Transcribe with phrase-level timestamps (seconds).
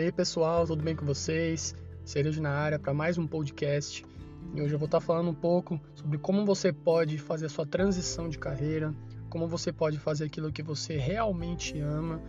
[0.00, 1.74] aí pessoal, tudo bem com vocês?
[2.04, 4.04] Cerejo na área para mais um podcast.
[4.54, 7.66] E hoje eu vou estar falando um pouco sobre como você pode fazer a sua
[7.66, 8.94] transição de carreira,
[9.28, 12.20] como você pode fazer aquilo que você realmente ama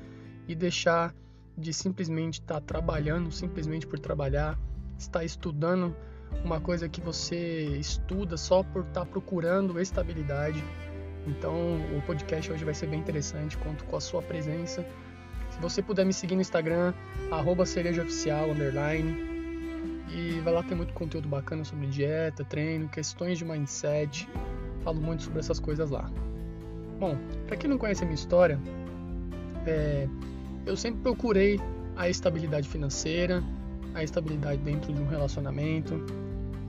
[0.47, 1.15] e deixar
[1.57, 4.59] de simplesmente estar trabalhando simplesmente por trabalhar,
[4.97, 5.95] estar estudando
[6.43, 10.61] uma coisa que você estuda só por estar procurando estabilidade.
[11.25, 11.55] Então,
[11.97, 15.10] o podcast hoje vai ser bem interessante, conto com a sua presença se
[15.61, 16.93] você puder me seguir no Instagram,
[17.65, 19.31] cerejaoficial, underline.
[20.13, 24.27] E vai lá ter muito conteúdo bacana sobre dieta, treino, questões de mindset.
[24.83, 26.09] Falo muito sobre essas coisas lá.
[26.99, 28.59] Bom, para quem não conhece a minha história,
[29.65, 30.07] é,
[30.65, 31.59] eu sempre procurei
[31.95, 33.43] a estabilidade financeira,
[33.93, 36.03] a estabilidade dentro de um relacionamento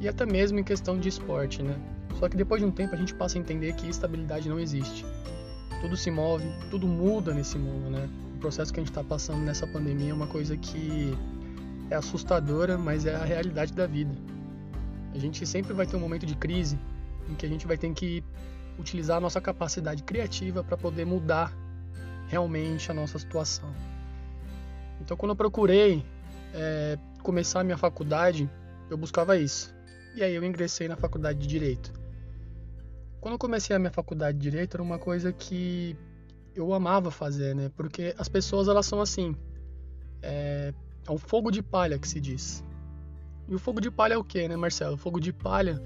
[0.00, 1.74] e até mesmo em questão de esporte, né?
[2.18, 5.04] Só que depois de um tempo a gente passa a entender que estabilidade não existe.
[5.80, 8.08] Tudo se move, tudo muda nesse mundo, né?
[8.42, 11.16] Processo que a gente está passando nessa pandemia é uma coisa que
[11.88, 14.12] é assustadora, mas é a realidade da vida.
[15.14, 16.76] A gente sempre vai ter um momento de crise
[17.30, 18.24] em que a gente vai ter que
[18.78, 21.56] utilizar a nossa capacidade criativa para poder mudar
[22.26, 23.72] realmente a nossa situação.
[25.00, 26.04] Então, quando eu procurei
[26.52, 28.50] é, começar a minha faculdade,
[28.90, 29.72] eu buscava isso.
[30.16, 31.92] E aí eu ingressei na faculdade de Direito.
[33.20, 35.96] Quando eu comecei a minha faculdade de Direito, era uma coisa que
[36.54, 37.70] eu amava fazer, né?
[37.76, 39.34] Porque as pessoas elas são assim,
[40.22, 40.72] é,
[41.08, 42.64] é fogo de palha que se diz.
[43.48, 44.94] E o fogo de palha é o que, né, Marcelo?
[44.94, 45.82] O fogo de palha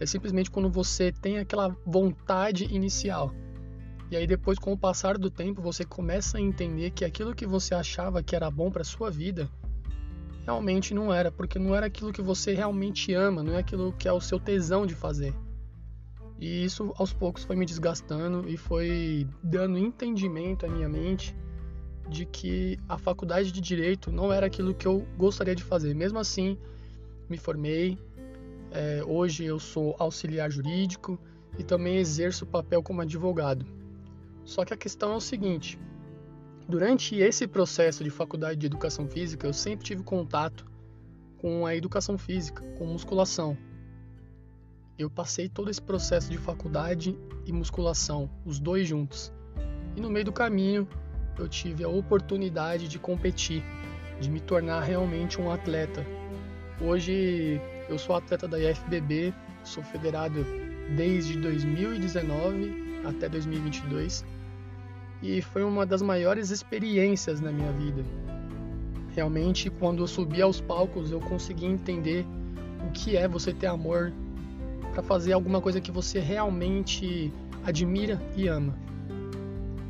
[0.00, 3.32] é simplesmente quando você tem aquela vontade inicial.
[4.10, 7.46] E aí depois, com o passar do tempo, você começa a entender que aquilo que
[7.46, 9.50] você achava que era bom para sua vida
[10.44, 14.06] realmente não era, porque não era aquilo que você realmente ama, não é aquilo que
[14.06, 15.34] é o seu tesão de fazer.
[16.38, 21.34] E isso aos poucos foi me desgastando e foi dando entendimento à minha mente
[22.08, 25.94] de que a faculdade de direito não era aquilo que eu gostaria de fazer.
[25.94, 26.58] Mesmo assim,
[27.28, 27.98] me formei.
[28.70, 31.18] É, hoje eu sou auxiliar jurídico
[31.58, 33.64] e também exerço o papel como advogado.
[34.44, 35.78] Só que a questão é o seguinte:
[36.68, 40.66] durante esse processo de faculdade de educação física, eu sempre tive contato
[41.38, 43.56] com a educação física, com musculação
[44.98, 49.32] eu passei todo esse processo de faculdade e musculação, os dois juntos.
[49.96, 50.88] E no meio do caminho,
[51.38, 53.64] eu tive a oportunidade de competir,
[54.20, 56.06] de me tornar realmente um atleta.
[56.80, 59.34] Hoje eu sou atleta da IFBB,
[59.64, 60.44] sou federado
[60.96, 64.24] desde 2019 até 2022
[65.22, 68.04] e foi uma das maiores experiências na minha vida.
[69.14, 72.26] Realmente, quando eu subi aos palcos, eu consegui entender
[72.86, 74.12] o que é você ter amor
[74.94, 77.32] para fazer alguma coisa que você realmente
[77.64, 78.78] admira e ama.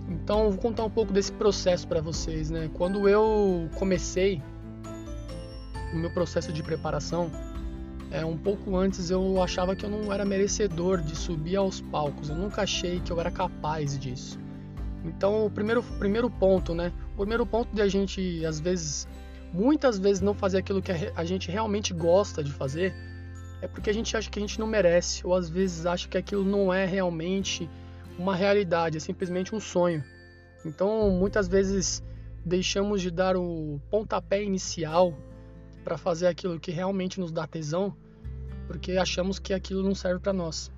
[0.09, 2.71] Então, vou contar um pouco desse processo para vocês, né?
[2.73, 4.43] Quando eu comecei
[5.93, 7.31] o meu processo de preparação,
[8.11, 12.31] é, um pouco antes eu achava que eu não era merecedor de subir aos palcos.
[12.31, 14.39] Eu nunca achei que eu era capaz disso.
[15.05, 16.93] Então, o primeiro, primeiro ponto, né?
[17.13, 19.07] O primeiro ponto de a gente, às vezes,
[19.53, 22.95] muitas vezes não fazer aquilo que a gente realmente gosta de fazer,
[23.65, 26.19] é porque a gente acha que a gente não merece, ou às vezes acha que
[26.19, 27.69] aquilo não é realmente
[28.19, 30.05] uma realidade, é simplesmente um sonho.
[30.67, 32.03] Então, muitas vezes
[32.45, 35.17] deixamos de dar o pontapé inicial
[35.83, 37.97] para fazer aquilo que realmente nos dá tesão,
[38.67, 40.71] porque achamos que aquilo não serve para nós.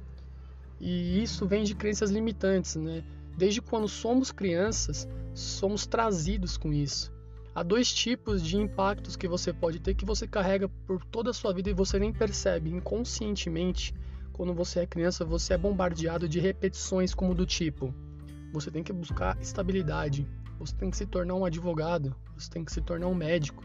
[0.80, 3.02] E isso vem de crenças limitantes, né?
[3.36, 7.12] Desde quando somos crianças, somos trazidos com isso.
[7.56, 11.32] Há dois tipos de impactos que você pode ter que você carrega por toda a
[11.32, 13.94] sua vida e você nem percebe inconscientemente.
[14.30, 17.94] Quando você é criança, você é bombardeado de repetições como do tipo:
[18.52, 20.28] você tem que buscar estabilidade,
[20.58, 23.64] você tem que se tornar um advogado, você tem que se tornar um médico,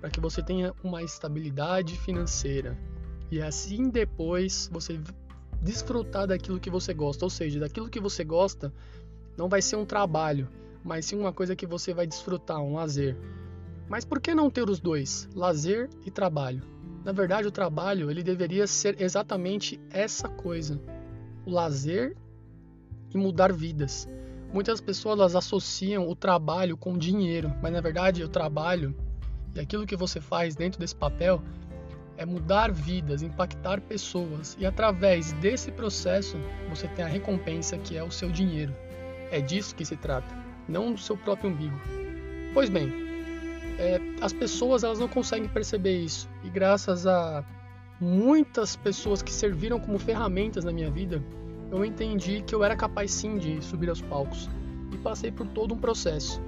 [0.00, 2.76] para que você tenha uma estabilidade financeira.
[3.30, 5.00] E assim depois você
[5.62, 8.74] desfrutar daquilo que você gosta, ou seja, daquilo que você gosta
[9.36, 10.48] não vai ser um trabalho,
[10.88, 13.14] mas sim uma coisa que você vai desfrutar, um lazer.
[13.90, 16.62] Mas por que não ter os dois, lazer e trabalho?
[17.04, 20.80] Na verdade, o trabalho ele deveria ser exatamente essa coisa,
[21.44, 22.16] o lazer
[23.14, 24.08] e mudar vidas.
[24.50, 28.96] Muitas pessoas associam o trabalho com dinheiro, mas na verdade o trabalho
[29.54, 31.42] e aquilo que você faz dentro desse papel
[32.16, 36.38] é mudar vidas, impactar pessoas e através desse processo
[36.70, 38.74] você tem a recompensa que é o seu dinheiro.
[39.30, 41.78] É disso que se trata não do seu próprio umbigo.
[42.52, 42.92] Pois bem,
[43.78, 47.44] é, as pessoas elas não conseguem perceber isso e graças a
[48.00, 51.22] muitas pessoas que serviram como ferramentas na minha vida,
[51.70, 54.48] eu entendi que eu era capaz sim de subir aos palcos
[54.92, 56.40] e passei por todo um processo.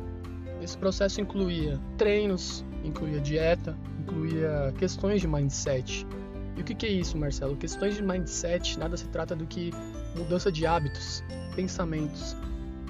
[0.63, 6.07] Esse processo incluía treinos, incluía dieta, incluía questões de mindset.
[6.57, 7.57] E o que, que é isso, Marcelo?
[7.57, 9.73] Questões de mindset nada se trata do que
[10.17, 11.23] mudança de hábitos,
[11.55, 12.37] pensamentos.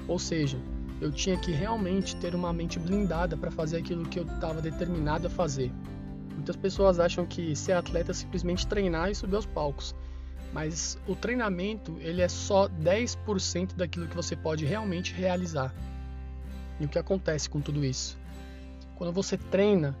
[0.07, 0.57] Ou seja,
[1.01, 5.25] eu tinha que realmente ter uma mente blindada para fazer aquilo que eu estava determinado
[5.25, 5.71] a fazer.
[6.35, 9.95] Muitas pessoas acham que ser atleta é simplesmente treinar e subir aos palcos.
[10.53, 15.73] Mas o treinamento, ele é só 10% daquilo que você pode realmente realizar.
[16.79, 18.17] E o que acontece com tudo isso?
[18.95, 19.97] Quando você treina,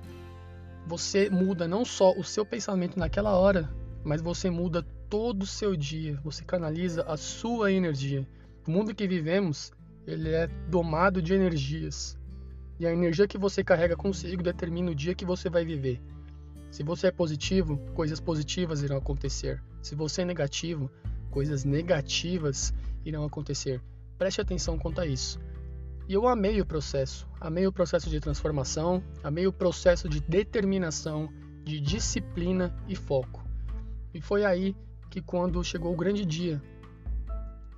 [0.85, 3.69] você muda não só o seu pensamento naquela hora,
[4.03, 8.27] mas você muda todo o seu dia, você canaliza a sua energia.
[8.67, 9.71] O mundo que vivemos,
[10.05, 12.17] ele é domado de energias.
[12.79, 16.01] E a energia que você carrega consigo determina o dia que você vai viver.
[16.71, 19.61] Se você é positivo, coisas positivas irão acontecer.
[19.81, 20.89] Se você é negativo,
[21.29, 22.73] coisas negativas
[23.05, 23.81] irão acontecer.
[24.17, 25.39] Preste atenção quanto a isso.
[26.07, 31.29] E eu amei o processo, amei o processo de transformação, amei o processo de determinação,
[31.63, 33.43] de disciplina e foco.
[34.13, 34.75] E foi aí
[35.09, 36.61] que quando chegou o grande dia,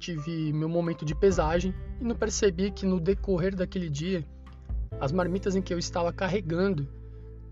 [0.03, 4.25] tive meu momento de pesagem e não percebi que no decorrer daquele dia,
[4.99, 6.87] as marmitas em que eu estava carregando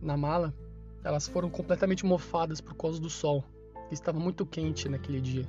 [0.02, 0.54] na mala,
[1.02, 3.46] elas foram completamente mofadas por causa do sol,
[3.88, 5.48] que estava muito quente naquele dia.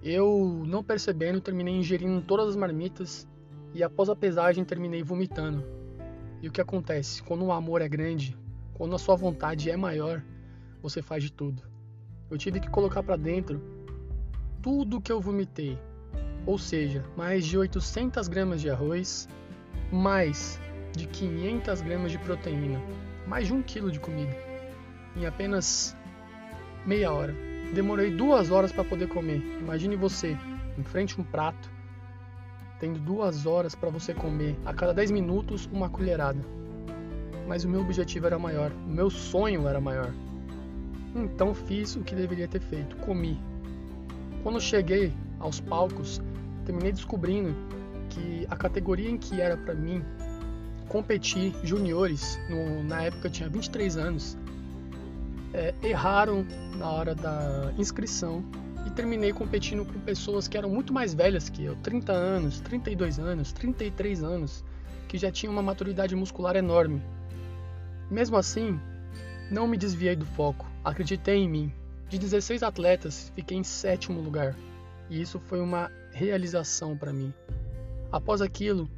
[0.00, 3.26] Eu, não percebendo, terminei ingerindo todas as marmitas
[3.74, 5.64] e após a pesagem terminei vomitando.
[6.40, 7.20] E o que acontece?
[7.24, 8.38] Quando o amor é grande,
[8.72, 10.22] quando a sua vontade é maior,
[10.80, 11.60] você faz de tudo.
[12.30, 13.60] Eu tive que colocar para dentro
[14.68, 15.78] tudo que eu vomitei,
[16.44, 19.26] ou seja, mais de 800 gramas de arroz,
[19.90, 20.60] mais
[20.94, 22.78] de 500 gramas de proteína,
[23.26, 24.36] mais de um quilo de comida,
[25.16, 25.96] em apenas
[26.84, 27.34] meia hora.
[27.72, 29.38] Demorei duas horas para poder comer.
[29.58, 30.36] Imagine você
[30.76, 31.70] em frente a um prato
[32.78, 36.44] tendo duas horas para você comer a cada 10 minutos uma colherada.
[37.46, 40.12] Mas o meu objetivo era maior, o meu sonho era maior.
[41.16, 43.47] Então fiz o que deveria ter feito, comi.
[44.42, 46.20] Quando cheguei aos palcos,
[46.64, 47.54] terminei descobrindo
[48.10, 50.02] que a categoria em que era para mim
[50.88, 54.36] competir juniores, no, na época eu tinha 23 anos,
[55.52, 56.46] é, erraram
[56.76, 58.44] na hora da inscrição
[58.86, 63.18] e terminei competindo com pessoas que eram muito mais velhas que eu, 30 anos, 32
[63.18, 64.64] anos, 33 anos,
[65.06, 67.02] que já tinham uma maturidade muscular enorme.
[68.10, 68.78] Mesmo assim,
[69.50, 71.72] não me desviei do foco, acreditei em mim.
[72.08, 74.56] De 16 atletas, fiquei em sétimo lugar,
[75.10, 77.34] e isso foi uma realização para mim.
[78.10, 78.88] Após aquilo,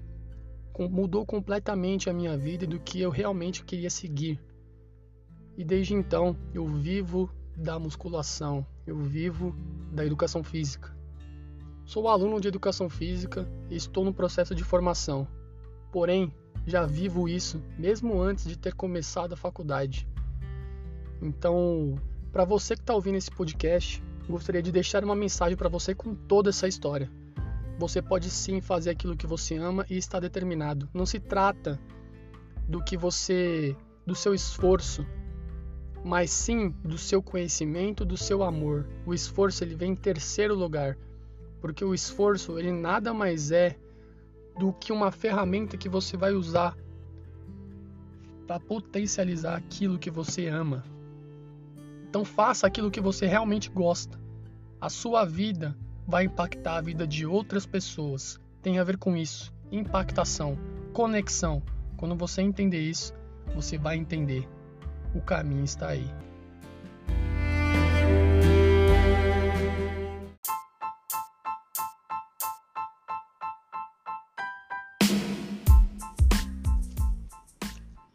[0.78, 4.40] mudou completamente a minha vida e do que eu realmente queria seguir.
[5.56, 9.54] E desde então, eu vivo da musculação, eu vivo
[9.92, 10.96] da educação física.
[11.84, 15.26] Sou aluno de educação física e estou no processo de formação.
[15.90, 16.32] Porém,
[16.64, 20.08] já vivo isso mesmo antes de ter começado a faculdade.
[21.20, 22.00] Então,
[22.32, 26.14] para você que está ouvindo esse podcast, gostaria de deixar uma mensagem para você com
[26.14, 27.10] toda essa história.
[27.78, 30.88] Você pode sim fazer aquilo que você ama e está determinado.
[30.94, 31.80] Não se trata
[32.68, 33.74] do que você,
[34.06, 35.04] do seu esforço,
[36.04, 38.86] mas sim do seu conhecimento, do seu amor.
[39.04, 40.96] O esforço ele vem em terceiro lugar,
[41.60, 43.76] porque o esforço ele nada mais é
[44.58, 46.76] do que uma ferramenta que você vai usar
[48.46, 50.84] para potencializar aquilo que você ama.
[52.10, 54.20] Então faça aquilo que você realmente gosta.
[54.80, 58.36] A sua vida vai impactar a vida de outras pessoas.
[58.60, 59.54] Tem a ver com isso.
[59.70, 60.58] Impactação,
[60.92, 61.62] conexão.
[61.96, 63.14] Quando você entender isso,
[63.54, 64.48] você vai entender
[65.14, 66.12] o caminho está aí.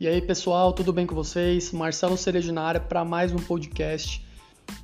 [0.05, 1.71] E aí pessoal, tudo bem com vocês?
[1.71, 4.23] Marcelo Cerejo na área para mais um podcast.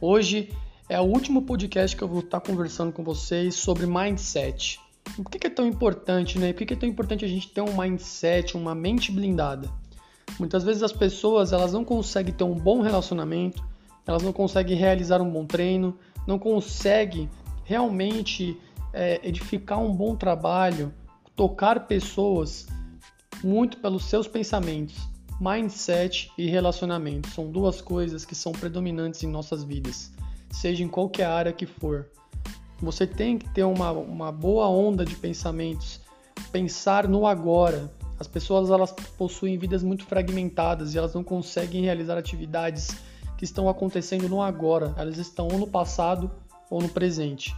[0.02, 0.50] Hoje
[0.90, 4.80] é o último podcast que eu vou estar conversando com vocês sobre mindset.
[5.16, 6.52] Por que é tão importante, né?
[6.52, 9.70] Por que é tão importante a gente ter um mindset, uma mente blindada?
[10.40, 13.64] Muitas vezes as pessoas elas não conseguem ter um bom relacionamento,
[14.08, 17.30] elas não conseguem realizar um bom treino, não conseguem
[17.64, 18.58] realmente
[18.92, 20.92] é, edificar um bom trabalho,
[21.36, 22.66] tocar pessoas
[23.44, 25.11] muito pelos seus pensamentos.
[25.42, 30.12] Mindset e relacionamento são duas coisas que são predominantes em nossas vidas,
[30.52, 32.08] seja em qualquer área que for.
[32.80, 36.00] Você tem que ter uma, uma boa onda de pensamentos,
[36.52, 42.20] pensar no agora, as pessoas elas possuem vidas muito fragmentadas e elas não conseguem realizar
[42.20, 42.90] atividades
[43.36, 46.30] que estão acontecendo no agora, elas estão ou no passado
[46.70, 47.56] ou no presente.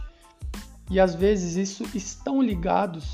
[0.90, 3.12] E às vezes isso estão ligados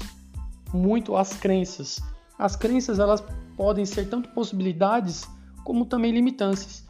[0.73, 2.01] muito às crenças.
[2.41, 3.23] As crenças elas
[3.55, 5.29] podem ser tanto possibilidades
[5.63, 6.87] como também limitâncias.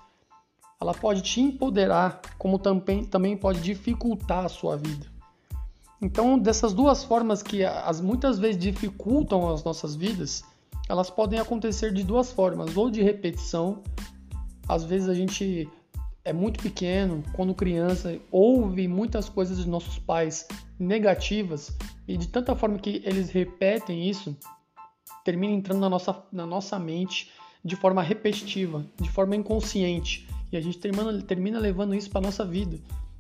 [0.80, 5.06] Ela pode te empoderar, como também, também pode dificultar a sua vida.
[6.00, 10.42] Então, dessas duas formas que as muitas vezes dificultam as nossas vidas,
[10.88, 13.82] elas podem acontecer de duas formas, ou de repetição.
[14.68, 15.68] Às vezes a gente
[16.24, 20.46] é muito pequeno, quando criança, ouve muitas coisas dos nossos pais
[20.78, 21.76] negativas
[22.06, 24.34] e de tanta forma que eles repetem isso,
[25.24, 27.30] termina entrando na nossa, na nossa mente
[27.64, 30.26] de forma repetitiva, de forma inconsciente.
[30.50, 32.78] E a gente termina, termina levando isso para nossa vida.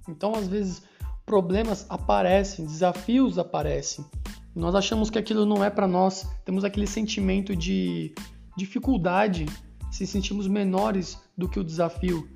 [0.08, 0.82] Então, às vezes,
[1.24, 4.04] problemas aparecem, desafios aparecem.
[4.54, 8.12] Nós achamos que aquilo não é para nós, temos aquele sentimento de
[8.56, 9.46] dificuldade,
[9.92, 12.28] se sentimos menores do que o desafio.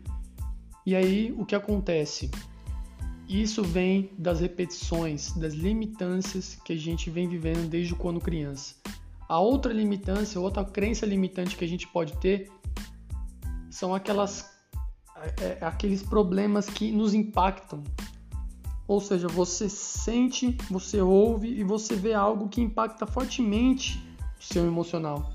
[0.86, 2.30] E aí o que acontece?
[3.28, 8.76] Isso vem das repetições, das limitâncias que a gente vem vivendo desde quando criança.
[9.28, 12.50] A outra limitância, outra crença limitante que a gente pode ter
[13.70, 14.54] são aquelas
[15.16, 17.82] é, é, aqueles problemas que nos impactam,
[18.86, 23.98] ou seja, você sente, você ouve e você vê algo que impacta fortemente
[24.38, 25.32] o seu emocional.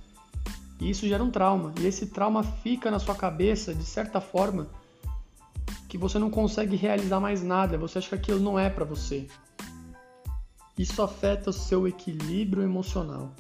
[0.80, 1.74] E isso gera um trauma.
[1.80, 4.68] E esse trauma fica na sua cabeça de certa forma
[5.88, 9.28] que você não consegue realizar mais nada, você acha que aquilo não é para você.
[10.78, 13.34] Isso afeta o seu equilíbrio emocional.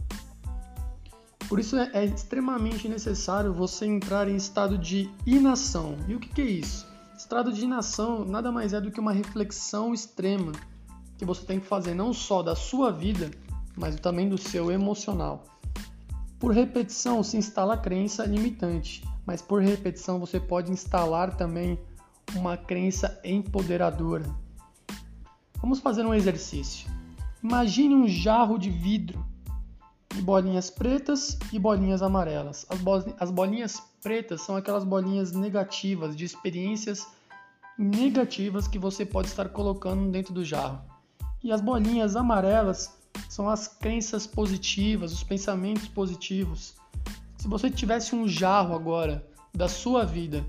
[1.50, 5.98] Por isso é, é extremamente necessário você entrar em estado de inação.
[6.08, 6.88] E o que, que é isso?
[7.18, 10.51] Estado de inação nada mais é do que uma reflexão extrema
[11.18, 13.32] que você tem que fazer não só da sua vida,
[13.75, 15.44] mas também do seu emocional.
[16.39, 21.79] Por repetição se instala a crença limitante, mas por repetição você pode instalar também
[22.36, 24.25] uma crença empoderadora.
[25.60, 26.88] Vamos fazer um exercício.
[27.44, 29.25] Imagine um jarro de vidro
[30.13, 32.66] de bolinhas pretas e bolinhas amarelas.
[33.20, 37.08] As, bolinhas pretas são aquelas bolinhas negativas, de experiências
[37.78, 40.82] negativas que você pode estar colocando dentro do jarro.
[41.44, 42.98] E as bolinhas amarelas
[43.30, 46.75] são as crenças positivas, os pensamentos positivos.
[47.38, 50.46] Se você tivesse um jarro agora da sua vida,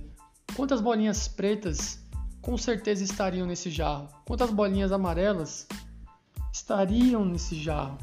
[0.56, 2.00] quantas bolinhas pretas
[2.42, 4.08] com certeza estariam nesse jarro?
[4.26, 5.68] Quantas bolinhas amarelas
[6.52, 7.98] estariam nesse jarro?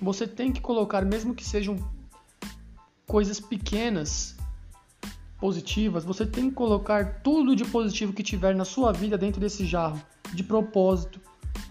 [0.00, 1.76] Você tem que colocar, mesmo que sejam
[3.06, 4.36] coisas pequenas,
[5.40, 9.66] positivas, você tem que colocar tudo de positivo que tiver na sua vida dentro desse
[9.66, 10.00] jarro,
[10.34, 11.20] de propósito,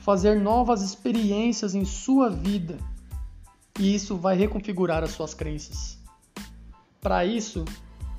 [0.01, 2.77] fazer novas experiências em sua vida.
[3.79, 5.97] E isso vai reconfigurar as suas crenças.
[6.99, 7.63] Para isso,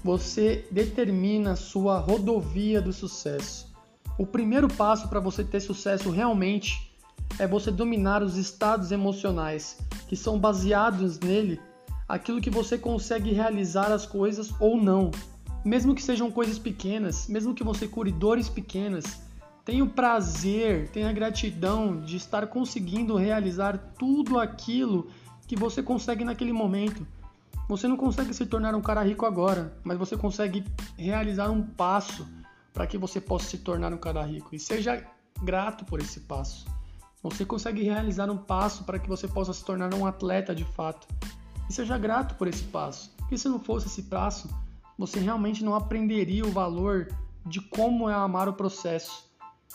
[0.02, 3.71] você determina a sua rodovia do sucesso.
[4.17, 6.89] O primeiro passo para você ter sucesso realmente
[7.39, 11.61] é você dominar os estados emocionais que são baseados nele,
[12.09, 15.11] aquilo que você consegue realizar as coisas ou não
[15.65, 19.05] mesmo que sejam coisas pequenas, mesmo que você cure dores pequenas,
[19.65, 25.11] tenha o prazer, tenha a gratidão de estar conseguindo realizar tudo aquilo
[25.47, 27.07] que você consegue naquele momento.
[27.69, 30.65] Você não consegue se tornar um cara rico agora, mas você consegue
[30.97, 32.27] realizar um passo
[32.73, 34.55] para que você possa se tornar um cara rico.
[34.55, 35.05] E seja
[35.43, 36.67] grato por esse passo.
[37.23, 41.07] Você consegue realizar um passo para que você possa se tornar um atleta de fato.
[41.69, 43.12] E seja grato por esse passo.
[43.19, 44.49] Porque se não fosse esse passo,
[44.97, 47.09] você realmente não aprenderia o valor
[47.45, 49.29] de como é amar o processo.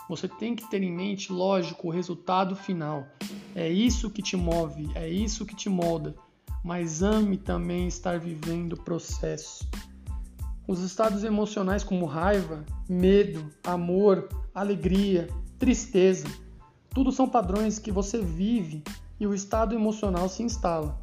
[0.10, 3.08] Você tem que ter em mente, lógico, o resultado final.
[3.56, 6.16] É isso que te move, é isso que te molda.
[6.64, 9.68] Mas ame também estar vivendo o processo.
[10.68, 15.28] Os estados emocionais como raiva, medo, amor, alegria,
[15.60, 16.28] tristeza,
[16.96, 18.82] tudo são padrões que você vive
[19.20, 20.98] e o estado emocional se instala.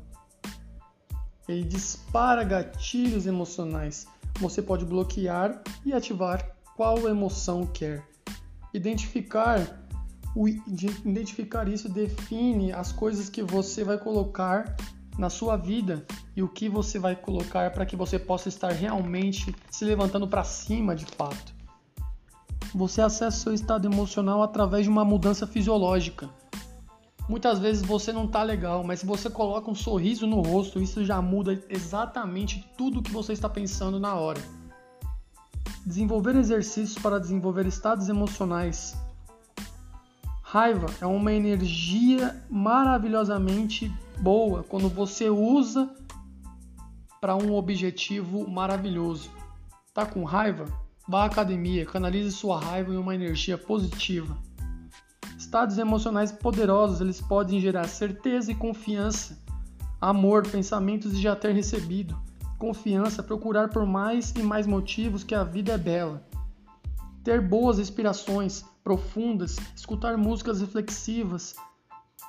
[1.47, 4.07] Ele dispara gatilhos emocionais.
[4.41, 8.09] Você pode bloquear e ativar qual emoção quer.
[8.73, 9.87] Identificar
[10.35, 14.75] o, identificar isso define as coisas que você vai colocar
[15.19, 19.55] na sua vida e o que você vai colocar para que você possa estar realmente
[19.71, 21.52] se levantando para cima de fato.
[22.75, 26.31] Você acessa seu estado emocional através de uma mudança fisiológica.
[27.29, 31.05] Muitas vezes você não tá legal, mas se você coloca um sorriso no rosto, isso
[31.05, 34.41] já muda exatamente tudo o que você está pensando na hora.
[35.85, 38.97] Desenvolver exercícios para desenvolver estados emocionais.
[40.43, 45.91] Raiva é uma energia maravilhosamente boa quando você usa
[47.21, 49.31] para um objetivo maravilhoso.
[49.95, 50.82] Tá com raiva?
[51.09, 54.39] Vá à academia, canalize sua raiva em uma energia positiva.
[55.37, 59.37] Estados emocionais poderosos, eles podem gerar certeza e confiança.
[60.01, 62.17] amor, pensamentos de já ter recebido,
[62.59, 66.25] confiança, procurar por mais e mais motivos que a vida é bela.
[67.25, 71.57] Ter boas inspirações profundas, escutar músicas reflexivas,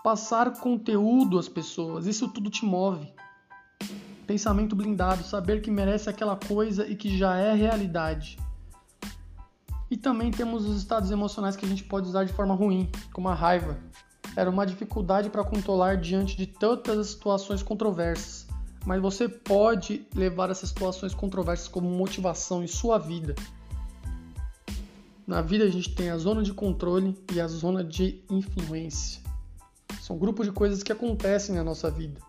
[0.04, 3.08] passar conteúdo às pessoas, isso tudo te move.
[4.26, 8.38] Pensamento blindado, saber que merece aquela coisa e que já é realidade.
[9.94, 13.30] E também temos os estados emocionais que a gente pode usar de forma ruim, como
[13.30, 13.78] a raiva.
[14.36, 18.48] Era uma dificuldade para controlar diante de tantas as situações controversas,
[18.88, 23.36] mas você pode levar essas situações controversas como motivação em sua vida.
[25.28, 29.22] Na vida a gente tem a zona de controle e a zona de influência.
[30.02, 32.20] São grupos de coisas que acontecem na nossa vida.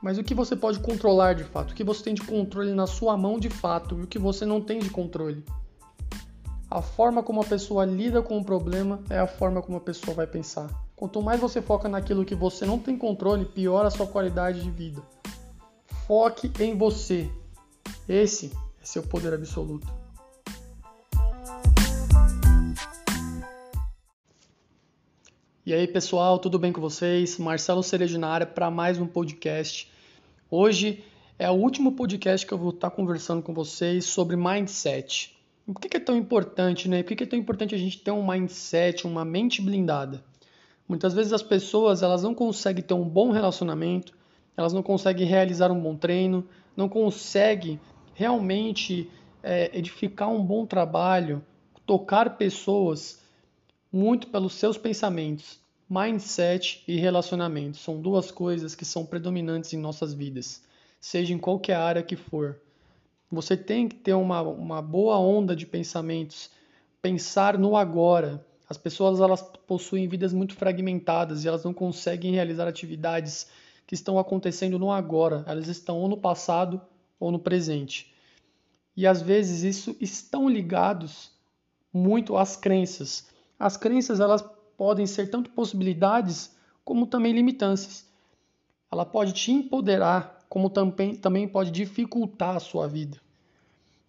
[0.00, 1.72] Mas o que você pode controlar de fato?
[1.72, 4.46] O que você tem de controle na sua mão de fato e o que você
[4.46, 5.44] não tem de controle?
[6.74, 10.14] A forma como a pessoa lida com o problema é a forma como a pessoa
[10.14, 10.70] vai pensar.
[10.96, 14.70] Quanto mais você foca naquilo que você não tem controle, pior a sua qualidade de
[14.70, 15.02] vida.
[16.06, 17.30] Foque em você.
[18.08, 18.50] Esse
[18.80, 19.86] é seu poder absoluto.
[25.66, 27.36] E aí, pessoal, tudo bem com vocês?
[27.36, 29.92] Marcelo Cerejo na área para mais um podcast.
[30.50, 31.04] Hoje
[31.38, 35.41] é o último podcast que eu vou estar conversando com vocês sobre mindset.
[35.64, 37.02] Por que é tão importante, né?
[37.02, 40.24] Por que é tão importante a gente ter um mindset, uma mente blindada?
[40.88, 44.12] Muitas vezes as pessoas elas não conseguem ter um bom relacionamento,
[44.56, 47.80] elas não conseguem realizar um bom treino, não conseguem
[48.14, 49.08] realmente
[49.42, 51.44] é, edificar um bom trabalho,
[51.86, 53.20] tocar pessoas
[53.92, 55.60] muito pelos seus pensamentos.
[55.88, 60.62] Mindset e relacionamento são duas coisas que são predominantes em nossas vidas,
[61.00, 62.58] seja em qualquer área que for.
[63.32, 66.50] Você tem que ter uma, uma boa onda de pensamentos,
[67.00, 68.44] pensar no agora.
[68.68, 73.46] As pessoas elas possuem vidas muito fragmentadas e elas não conseguem realizar atividades
[73.86, 75.44] que estão acontecendo no agora.
[75.46, 76.78] Elas estão ou no passado
[77.18, 78.12] ou no presente.
[78.94, 81.32] E às vezes isso estão ligados
[81.90, 83.28] muito às crenças.
[83.58, 84.44] As crenças elas
[84.76, 88.06] podem ser tanto possibilidades como também limitâncias.
[88.90, 93.16] Ela pode te empoderar como também, também pode dificultar a sua vida.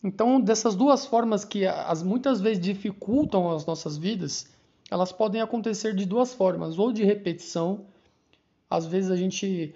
[0.03, 4.51] Então, dessas duas formas que as muitas vezes dificultam as nossas vidas,
[4.91, 7.85] elas podem acontecer de duas formas, ou de repetição,
[8.69, 9.73] às vezes a gente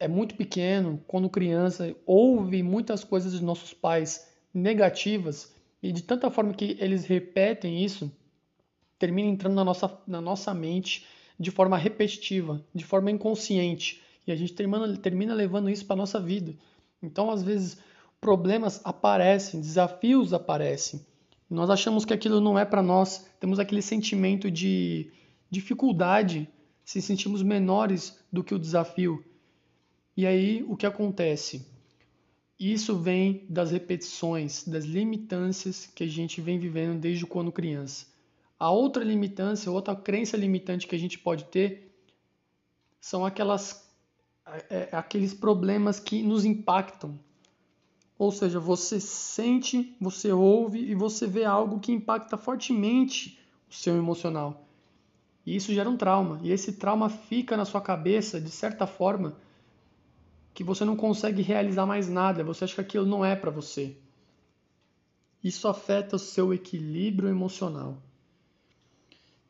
[0.00, 6.30] é muito pequeno, quando criança, ouve muitas coisas dos nossos pais negativas e de tanta
[6.30, 8.10] forma que eles repetem isso,
[8.98, 11.04] termina entrando na nossa, na nossa mente
[11.38, 14.05] de forma repetitiva, de forma inconsciente.
[14.26, 16.54] E a gente termina, termina levando isso para a nossa vida.
[17.02, 17.78] Então, às vezes,
[18.20, 21.04] problemas aparecem, desafios aparecem.
[21.48, 25.12] Nós achamos que aquilo não é para nós, temos aquele sentimento de
[25.48, 26.48] dificuldade,
[26.84, 29.24] se sentimos menores do que o desafio.
[30.16, 31.64] E aí, o que acontece?
[32.58, 38.06] Isso vem das repetições, das limitâncias que a gente vem vivendo desde quando criança.
[38.58, 41.94] A outra limitância, outra crença limitante que a gente pode ter
[42.98, 43.85] são aquelas
[44.46, 47.18] é, é, aqueles problemas que nos impactam.
[48.18, 53.96] Ou seja, você sente, você ouve e você vê algo que impacta fortemente o seu
[53.96, 54.66] emocional.
[55.44, 56.40] E isso gera um trauma.
[56.42, 59.36] E esse trauma fica na sua cabeça de certa forma
[60.54, 62.42] que você não consegue realizar mais nada.
[62.42, 63.96] Você acha que aquilo não é para você.
[65.44, 67.98] Isso afeta o seu equilíbrio emocional.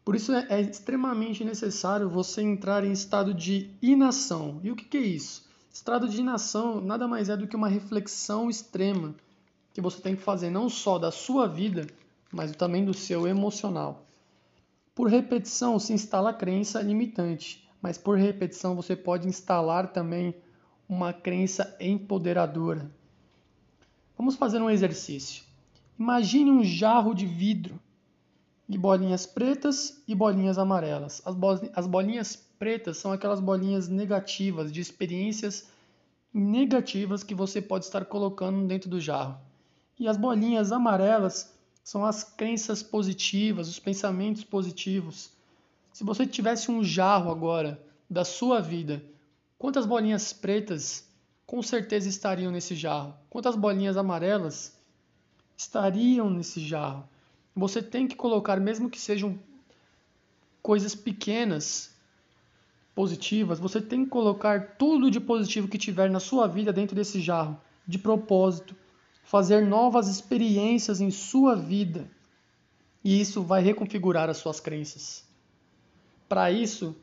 [0.07, 4.61] Por isso é, é, extremamente necessário você entrar em estado de inação.
[4.63, 5.45] E o que, é isso?
[5.69, 9.17] Estado de inação nada mais é do que uma reflexão extrema
[9.75, 11.89] que você tem que fazer não só da sua vida,
[12.31, 14.07] mas também do seu emocional.
[14.95, 20.37] Por repetição se instala a crença limitante, mas por repetição você pode instalar também
[20.89, 22.89] uma crença empoderadora.
[24.17, 25.43] Vamos fazer um exercício.
[25.99, 27.81] Imagine um jarro de vidro
[28.69, 31.23] e bolinhas pretas e bolinhas amarelas.
[31.25, 31.37] As,
[31.75, 35.69] as bolinhas pretas são aquelas bolinhas negativas, de experiências
[36.33, 39.39] negativas que você pode estar colocando dentro do jarro.
[39.99, 45.31] E as bolinhas amarelas são as crenças positivas, os pensamentos positivos.
[45.93, 49.03] Se você tivesse um jarro agora da sua vida,
[49.57, 51.09] quantas bolinhas pretas
[51.47, 53.15] com certeza estariam nesse jarro?
[53.31, 54.77] Quantas bolinhas amarelas
[55.57, 57.09] estariam nesse jarro?
[57.57, 59.39] Você tem que colocar, mesmo que sejam
[60.63, 61.97] coisas pequenas,
[62.95, 67.21] positivas, você tem que colocar tudo de positivo que tiver na sua vida dentro desse
[67.21, 68.77] jarro, de propósito,
[69.25, 72.11] fazer novas experiências em sua vida.
[73.03, 75.25] E isso vai reconfigurar as suas crenças.
[76.29, 76.97] Para isso,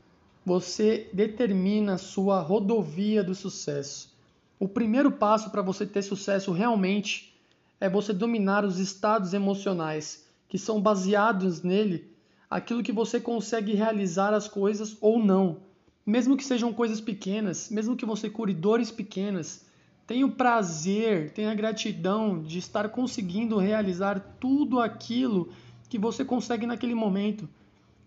[0.45, 4.13] você determina a sua rodovia do sucesso.
[4.59, 7.33] O primeiro passo para você ter sucesso realmente
[7.79, 12.13] é você dominar os estados emocionais, que são baseados nele
[12.47, 15.61] aquilo que você consegue realizar as coisas ou não.
[16.05, 19.65] Mesmo que sejam coisas pequenas, mesmo que você cure dores pequenas,
[20.05, 25.51] tenha o prazer, tenha a gratidão de estar conseguindo realizar tudo aquilo
[25.89, 27.49] que você consegue naquele momento.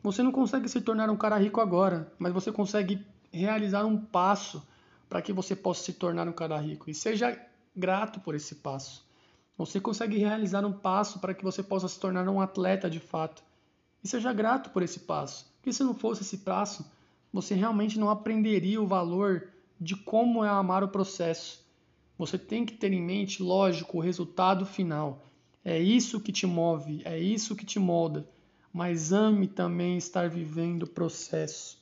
[0.00, 4.64] Você não consegue se tornar um cara rico agora, mas você consegue realizar um passo
[5.08, 6.88] para que você possa se tornar um cara rico.
[6.88, 7.36] E seja
[7.74, 9.05] grato por esse passo.
[9.56, 13.42] Você consegue realizar um passo para que você possa se tornar um atleta de fato.
[14.04, 15.50] E seja grato por esse passo.
[15.56, 16.84] Porque se não fosse esse passo,
[17.32, 19.48] você realmente não aprenderia o valor
[19.80, 21.64] de como é amar o processo.
[22.18, 25.26] Você tem que ter em mente, lógico, o resultado final.
[25.64, 28.26] É isso que te move, é isso que te molda
[28.76, 31.78] mas ame também estar vivendo o processo.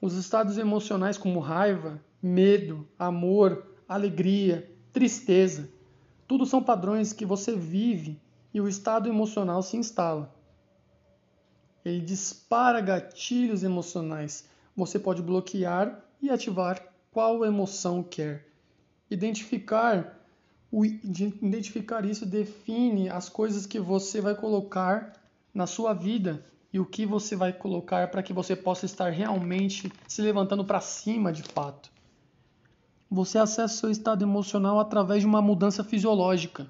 [0.00, 5.68] Os estados emocionais como raiva, medo, amor, alegria, tristeza,
[6.30, 8.16] tudo são padrões que você vive
[8.54, 10.32] e o estado emocional se instala.
[11.84, 14.48] Ele dispara gatilhos emocionais.
[14.76, 18.46] Você pode bloquear e ativar qual emoção quer.
[19.10, 20.24] Identificar
[20.70, 25.12] o, identificar isso define as coisas que você vai colocar
[25.52, 29.92] na sua vida e o que você vai colocar para que você possa estar realmente
[30.06, 31.90] se levantando para cima de fato.
[33.10, 36.68] Você acessa seu estado emocional através de uma mudança fisiológica.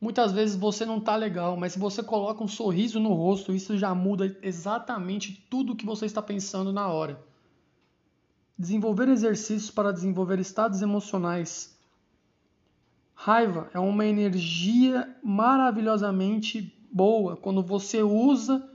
[0.00, 3.78] Muitas vezes você não está legal, mas se você coloca um sorriso no rosto, isso
[3.78, 7.24] já muda exatamente tudo o que você está pensando na hora.
[8.58, 11.78] Desenvolver exercícios para desenvolver estados emocionais.
[13.14, 18.68] Raiva é uma energia maravilhosamente boa quando você usa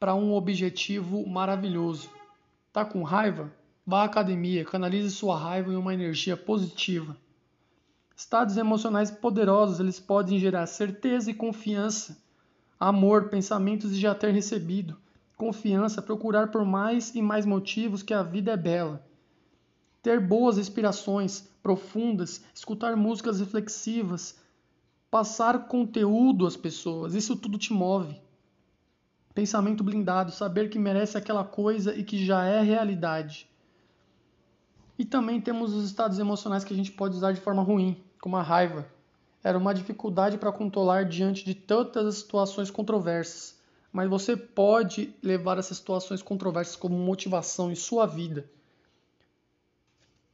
[0.00, 2.10] para um objetivo maravilhoso.
[2.72, 3.52] Tá com raiva?
[3.84, 7.16] Vá à academia, canalize sua raiva em uma energia positiva.
[8.14, 12.16] Estados emocionais poderosos, eles podem gerar certeza e confiança,
[12.78, 14.96] amor, pensamentos de já ter recebido,
[15.36, 19.04] confiança, procurar por mais e mais motivos que a vida é bela.
[20.00, 24.38] Ter boas inspirações profundas, escutar músicas reflexivas,
[25.10, 28.14] passar conteúdo às pessoas, isso tudo te move.
[29.34, 33.50] Pensamento blindado, saber que merece aquela coisa e que já é realidade.
[34.98, 38.36] E também temos os estados emocionais que a gente pode usar de forma ruim, como
[38.36, 38.86] a raiva.
[39.42, 43.58] Era uma dificuldade para controlar diante de tantas as situações controversas,
[43.92, 48.48] mas você pode levar essas situações controversas como motivação em sua vida.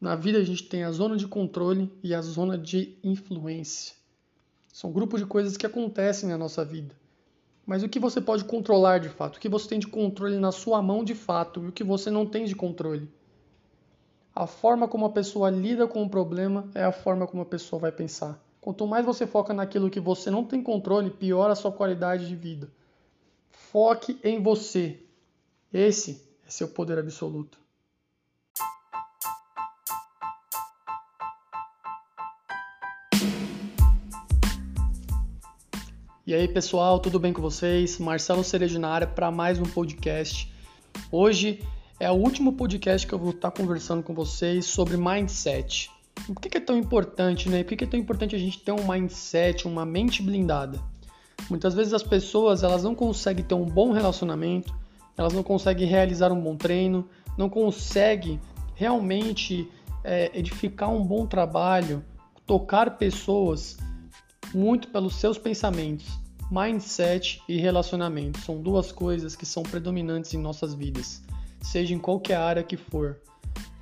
[0.00, 3.96] Na vida a gente tem a zona de controle e a zona de influência.
[4.72, 6.94] São grupos de coisas que acontecem na nossa vida.
[7.66, 9.36] Mas o que você pode controlar de fato?
[9.36, 11.64] O que você tem de controle na sua mão de fato?
[11.64, 13.10] E o que você não tem de controle?
[14.38, 17.80] A forma como a pessoa lida com o problema é a forma como a pessoa
[17.80, 18.40] vai pensar.
[18.60, 22.36] Quanto mais você foca naquilo que você não tem controle, pior a sua qualidade de
[22.36, 22.70] vida.
[23.50, 25.02] Foque em você.
[25.72, 27.58] Esse é seu poder absoluto.
[36.24, 37.98] E aí, pessoal, tudo bem com vocês?
[37.98, 40.48] Marcelo Cerejo na área para mais um podcast.
[41.10, 41.60] Hoje
[42.00, 45.90] é o último podcast que eu vou estar conversando com vocês sobre mindset.
[46.26, 47.64] Por que é tão importante, né?
[47.64, 50.78] Por que é tão importante a gente ter um mindset, uma mente blindada?
[51.50, 54.72] Muitas vezes as pessoas elas não conseguem ter um bom relacionamento,
[55.16, 58.40] elas não conseguem realizar um bom treino, não conseguem
[58.76, 59.68] realmente
[60.04, 62.04] é, edificar um bom trabalho,
[62.46, 63.76] tocar pessoas
[64.54, 66.06] muito pelos seus pensamentos.
[66.50, 71.22] Mindset e relacionamento são duas coisas que são predominantes em nossas vidas,
[71.60, 73.20] seja em qualquer área que for.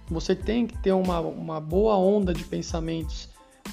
[0.08, 3.28] Você tem que ter uma, uma boa onda de pensamentos,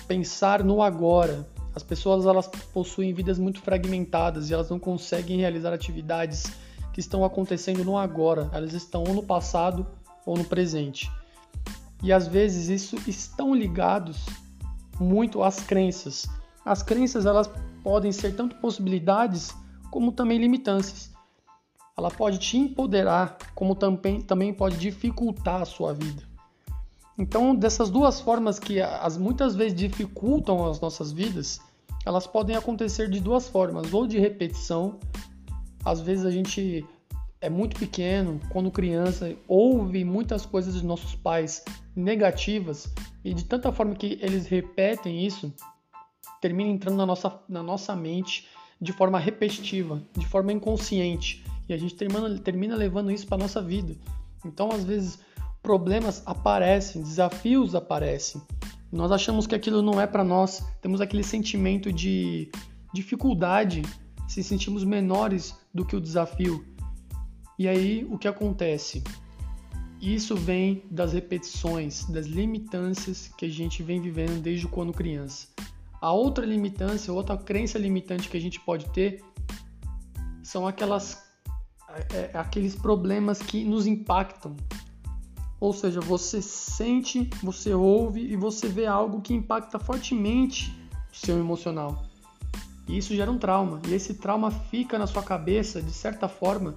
[0.07, 1.47] pensar no agora.
[1.75, 6.43] As pessoas elas possuem vidas muito fragmentadas e elas não conseguem realizar atividades
[6.91, 8.49] que estão acontecendo no agora.
[8.51, 9.85] Elas estão ou no passado
[10.25, 11.11] ou no presente.
[12.01, 14.25] E às vezes isso estão ligados
[14.99, 16.27] muito às crenças.
[16.65, 17.49] As crenças elas
[17.83, 19.53] podem ser tanto possibilidades
[19.91, 21.12] como também limitâncias.
[21.97, 26.23] Ela pode te empoderar, como também, também pode dificultar a sua vida.
[27.17, 31.61] Então, dessas duas formas que as muitas vezes dificultam as nossas vidas,
[32.05, 34.99] elas podem acontecer de duas formas, ou de repetição.
[35.85, 36.85] Às vezes a gente
[37.39, 41.63] é muito pequeno, quando criança, ouve muitas coisas dos nossos pais
[41.95, 42.91] negativas
[43.23, 45.53] e de tanta forma que eles repetem isso,
[46.41, 48.47] termina entrando na nossa, na nossa mente
[48.81, 51.43] de forma repetitiva, de forma inconsciente.
[51.67, 53.95] E a gente termina, termina levando isso para nossa vida.
[54.45, 55.19] Então, às vezes,
[55.61, 58.41] problemas aparecem, desafios aparecem.
[58.91, 60.63] Nós achamos que aquilo não é para nós.
[60.81, 62.51] Temos aquele sentimento de
[62.93, 63.81] dificuldade,
[64.27, 66.63] se sentimos menores do que o desafio.
[67.57, 69.03] E aí, o que acontece?
[70.01, 75.47] Isso vem das repetições, das limitâncias que a gente vem vivendo desde quando criança.
[76.01, 79.23] A outra limitância, outra crença limitante que a gente pode ter
[80.43, 81.22] são aquelas,
[81.95, 84.55] é, é, aqueles problemas que nos impactam.
[85.59, 90.75] Ou seja, você sente, você ouve e você vê algo que impacta fortemente
[91.11, 92.03] o seu emocional.
[92.87, 93.81] E isso gera um trauma.
[93.87, 96.75] E esse trauma fica na sua cabeça, de certa forma,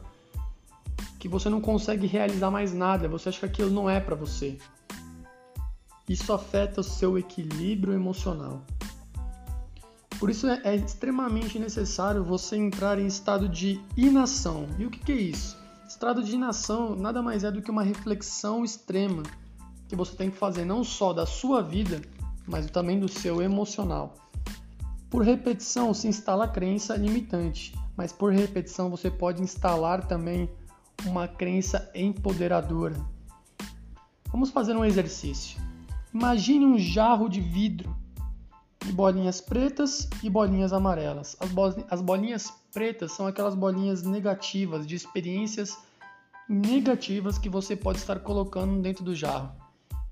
[1.18, 4.59] que você não consegue realizar mais nada, você acha que aquilo não é para você.
[6.09, 8.62] Isso afeta o seu equilíbrio emocional.
[10.18, 14.66] Por isso é, é, extremamente necessário você entrar em estado de inação.
[14.79, 15.59] E o que, é isso?
[15.87, 19.22] Estado de inação nada mais é do que uma reflexão extrema
[19.88, 22.00] que você tem que fazer não só da sua vida,
[22.46, 24.14] mas também do seu emocional.
[25.11, 30.50] Por repetição se instala a crença limitante, mas por repetição você pode instalar também
[31.05, 32.96] uma crença empoderadora.
[34.33, 35.61] Vamos fazer um exercício.
[36.12, 37.94] Imagine um jarro de vidro
[38.87, 41.37] de bolinhas pretas e bolinhas amarelas.
[41.90, 45.77] As, bolinhas pretas são aquelas bolinhas negativas, de experiências
[46.49, 49.53] negativas que você pode estar colocando dentro do jarro.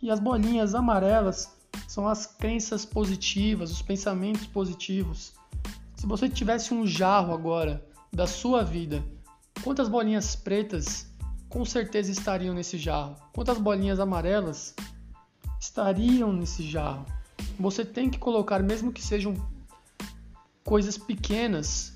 [0.02, 1.56] E as bolinhas amarelas
[1.88, 5.32] são as crenças positivas, os pensamentos positivos.
[5.94, 9.02] Se você tivesse um jarro agora da sua vida
[9.64, 11.06] Quantas bolinhas pretas
[11.48, 13.16] com certeza estariam nesse jarro?
[13.32, 14.74] Quantas bolinhas amarelas
[15.58, 17.06] estariam nesse jarro?
[17.58, 19.34] Você tem que colocar, mesmo que sejam
[20.64, 21.94] coisas pequenas,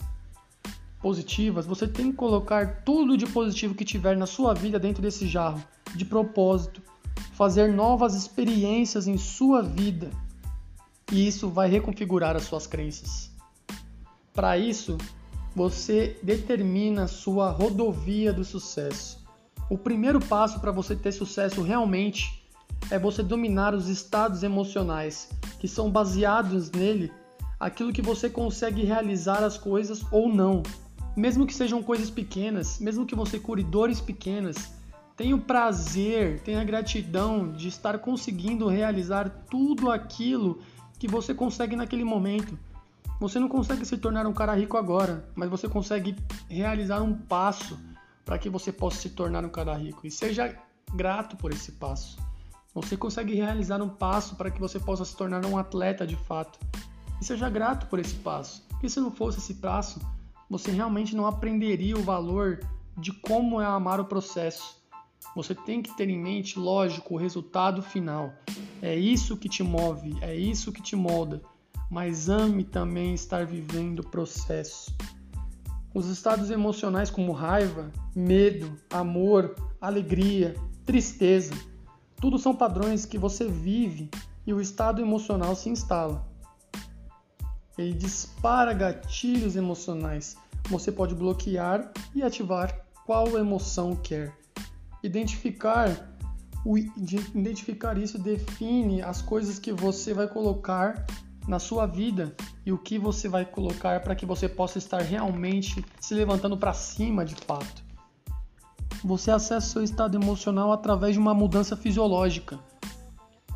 [1.01, 5.27] positivas, você tem que colocar tudo de positivo que tiver na sua vida dentro desse
[5.27, 5.62] jarro,
[5.94, 6.83] de propósito,
[7.33, 10.11] fazer novas experiências em sua vida.
[11.12, 13.31] E isso vai reconfigurar as suas crenças.
[14.35, 14.99] Para isso,
[15.55, 19.27] você determina a sua rodovia do sucesso.
[19.71, 22.38] O primeiro passo para você ter sucesso realmente
[22.91, 27.12] é você dominar os estados emocionais, que são baseados nele
[27.59, 30.62] aquilo que você consegue realizar as coisas ou não.
[31.17, 34.73] Mesmo que sejam coisas pequenas, mesmo que você cure dores pequenas,
[35.17, 40.61] tenha o prazer, tenha a gratidão de estar conseguindo realizar tudo aquilo
[40.99, 42.57] que você consegue naquele momento.
[43.19, 46.14] Você não consegue se tornar um cara rico agora, mas você consegue
[46.49, 47.77] realizar um passo
[48.25, 50.07] para que você possa se tornar um cara rico.
[50.07, 50.57] E seja
[50.95, 52.28] grato por esse passo.
[52.83, 56.59] Você consegue realizar um passo para que você possa se tornar um atleta de fato.
[57.21, 58.64] E seja grato por esse passo.
[58.69, 60.01] Porque se não fosse esse passo,
[60.49, 62.61] você realmente não aprenderia o valor
[62.97, 64.77] de como é amar o processo.
[65.35, 68.33] Você tem que ter em mente, lógico, o resultado final.
[68.81, 71.43] É isso que te move, é isso que te molda
[71.91, 74.95] mas ame também estar vivendo o processo.
[75.95, 81.55] Os estados emocionais como raiva, medo, amor, alegria, tristeza,
[82.20, 84.11] tudo são padrões que você vive
[84.46, 86.26] e o estado emocional se instala.
[87.76, 90.37] Ele dispara gatilhos emocionais.
[90.68, 94.37] Você pode bloquear e ativar qual emoção quer.
[95.02, 96.16] Identificar
[96.64, 101.07] o, identificar isso define as coisas que você vai colocar
[101.46, 102.35] na sua vida
[102.66, 106.74] e o que você vai colocar para que você possa estar realmente se levantando para
[106.74, 107.88] cima de fato.
[109.05, 112.59] Você acessa seu estado emocional através de uma mudança fisiológica.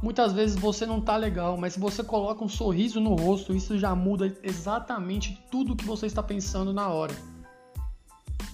[0.02, 3.78] Muitas vezes você não está legal, mas se você coloca um sorriso no rosto, isso
[3.78, 7.14] já muda exatamente tudo que você está pensando na hora.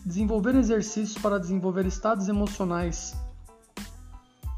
[0.05, 3.17] Desenvolver exercícios para desenvolver estados emocionais.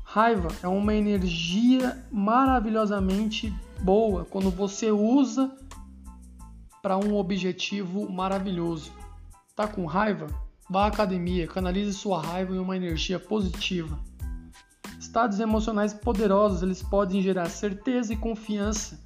[0.05, 5.57] Raiva é uma energia maravilhosamente boa quando você usa
[6.83, 8.93] para um objetivo maravilhoso.
[9.55, 10.27] Tá com raiva?
[10.71, 13.99] Vá à academia, canalize sua raiva em uma energia positiva.
[15.01, 19.05] Estados emocionais poderosos, eles podem gerar certeza e confiança,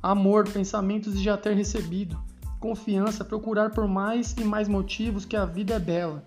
[0.00, 2.16] amor, pensamentos de já ter recebido,
[2.60, 6.24] confiança, procurar por mais e mais motivos que a vida é bela.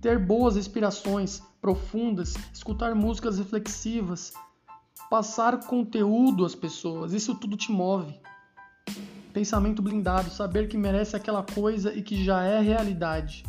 [0.00, 4.32] Ter boas inspirações profundas, escutar músicas reflexivas,
[5.08, 8.18] passar conteúdo às pessoas, isso tudo te move.
[9.32, 13.44] Pensamento blindado, saber que merece aquela coisa e que já é realidade.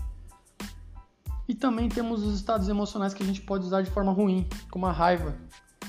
[1.47, 4.85] E também temos os estados emocionais que a gente pode usar de forma ruim, como
[4.85, 5.35] a raiva.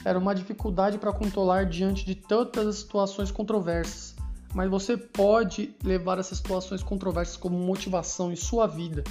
[0.04, 4.14] Era uma dificuldade para controlar diante de tantas as situações controversas,
[4.54, 9.02] mas você pode levar essas situações controversas como motivação em sua vida.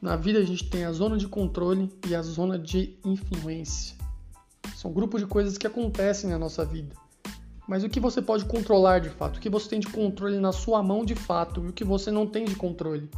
[0.00, 3.96] Na vida a gente tem a zona de controle e a zona de influência.
[4.74, 6.94] São grupos de coisas que acontecem na nossa vida.
[7.66, 9.36] Mas o que você pode controlar de fato?
[9.36, 12.10] O que você tem de controle na sua mão de fato e o que você
[12.10, 13.10] não tem de controle?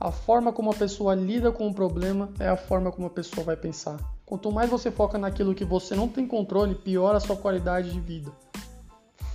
[0.00, 3.44] A forma como a pessoa lida com o problema é a forma como a pessoa
[3.44, 3.98] vai pensar.
[4.24, 8.00] Quanto mais você foca naquilo que você não tem controle, pior a sua qualidade de
[8.00, 8.30] vida.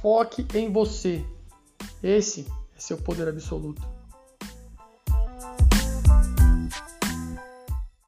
[0.01, 1.25] Foque em você.
[2.01, 2.47] Esse
[2.77, 3.92] é seu poder absoluto.